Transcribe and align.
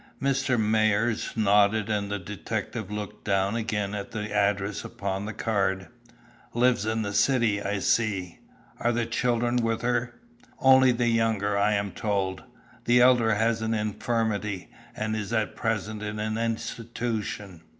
Mr. 0.19 0.59
Myers 0.59 1.33
nodded 1.35 1.87
and 1.87 2.09
the 2.09 2.17
detective 2.17 2.89
looked 2.89 3.23
down 3.23 3.55
again 3.55 3.93
at 3.93 4.09
the 4.09 4.33
address 4.33 4.83
upon 4.83 5.25
the 5.25 5.31
card. 5.31 5.89
"Lives 6.55 6.87
in 6.87 7.03
the 7.03 7.13
city, 7.13 7.61
I 7.61 7.77
see! 7.77 8.39
Are 8.79 8.91
the 8.91 9.05
children 9.05 9.57
with 9.57 9.83
her 9.83 9.99
here?" 9.99 10.13
"Only 10.57 10.91
the 10.91 11.07
younger, 11.09 11.55
I 11.55 11.73
am 11.73 11.91
told. 11.91 12.41
The 12.85 12.99
elder 12.99 13.35
has 13.35 13.61
'an 13.61 13.75
infirmity,' 13.75 14.69
and 14.95 15.15
is 15.15 15.31
at 15.33 15.55
present 15.55 16.01
in 16.01 16.17
an 16.17 16.35
institution. 16.35 17.61